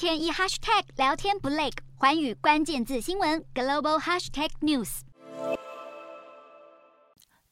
[0.00, 5.00] 天一 hashtag 聊天不累，环宇关键字新闻 global hashtag news。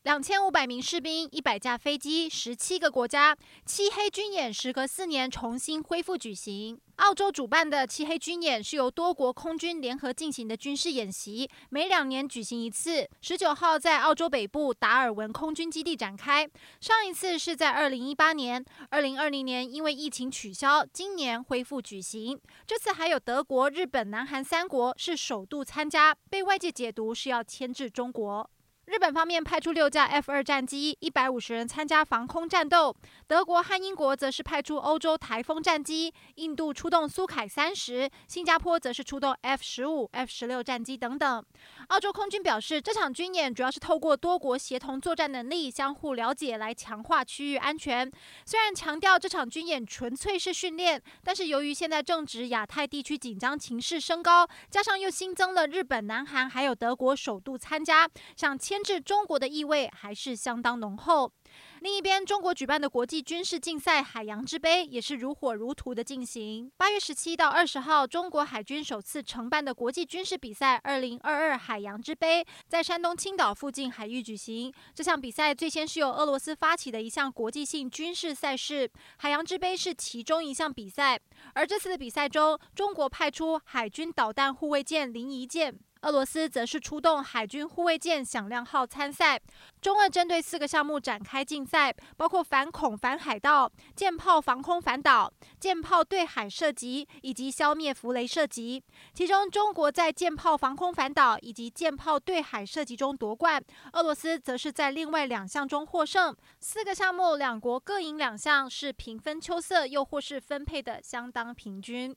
[0.04, 3.36] 两千五百名士兵，一百架飞机，十七个国家，
[3.67, 6.80] 漆黑军演时隔四年重新恢复举行。
[6.96, 13.09] 澳洲主办的漆黑军演是由多国空军联合进行的军事演习，每两年举行一次。
[13.21, 16.49] 十九号在澳洲北部达尔文空军基地展开，
[16.80, 22.41] 上一次是在二零一八年，二零二零年因为疫情取消，今年恢复举行。
[22.67, 28.49] 这次还有德国、日本、南韩三国是首度参加，被外界解读是要牵制中国。
[28.89, 32.97] 日本方面派出六架 F 二战机，一百五十人参加防空战斗。
[33.27, 41.45] 德国和英国则是派出欧洲台风战机，印度出动苏凯三十，新加坡则是出动 F 十五、F 十六战机等等。
[41.88, 48.11] 澳洲空军表示，这场军演主要是透过多国协同作战能力、相互了解来强化区域安全。
[48.47, 61.32] 虽然强调这场军演纯粹是训练，但是由于现在正值亚太地区紧张情势升高，加上又新增了日本、南韩还有德国首度参加，想牵制中国的意味还是相当浓厚。
[61.80, 66.70] 另一边，中国举办的国际军事竞赛“海洋之杯”也是如火如荼的进行。
[66.76, 74.72] 八月十七到二十号，中国海军首次承办的国际军事比赛“二零二二海洋之杯”在山东青岛附近海域举行。
[74.94, 81.18] 这项比赛最先是由俄罗斯发起的一项国际性军事赛事，“海洋之杯”是其中一项比赛。
[81.54, 85.76] 而这次的比赛中，中国派出海军导弹护卫舰“临沂舰”。
[86.02, 89.41] 俄罗斯则是出动海军护卫舰“响亮号”参赛，
[89.80, 98.82] 中俄针对四个项目展开竞赛，包括反恐反海盗、舰炮防空反导、舰炮对海射击以及消灭浮雷射击。
[99.12, 103.62] 其中，中国在舰炮防空反导以及舰炮对海射击中夺冠，
[103.92, 106.34] 俄罗斯则是在另外两项中获胜。
[106.60, 112.14] 四个项目，两国各赢两项，是平分秋色，又或是分配的相当平均。